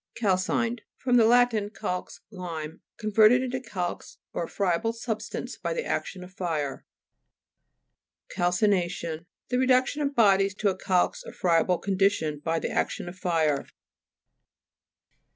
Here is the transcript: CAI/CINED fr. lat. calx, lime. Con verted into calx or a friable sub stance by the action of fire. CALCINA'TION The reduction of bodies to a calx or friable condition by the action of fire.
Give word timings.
CAI/CINED 0.19 0.81
fr. 0.97 1.11
lat. 1.11 1.53
calx, 1.79 2.21
lime. 2.31 2.81
Con 2.97 3.11
verted 3.11 3.43
into 3.43 3.59
calx 3.61 4.17
or 4.33 4.45
a 4.45 4.49
friable 4.49 4.93
sub 4.93 5.21
stance 5.21 5.57
by 5.57 5.75
the 5.75 5.85
action 5.85 6.23
of 6.23 6.33
fire. 6.33 6.87
CALCINA'TION 8.29 9.27
The 9.49 9.59
reduction 9.59 10.01
of 10.01 10.15
bodies 10.15 10.55
to 10.55 10.69
a 10.69 10.75
calx 10.75 11.23
or 11.23 11.33
friable 11.33 11.77
condition 11.77 12.39
by 12.39 12.57
the 12.57 12.71
action 12.71 13.07
of 13.07 13.15
fire. 13.15 13.67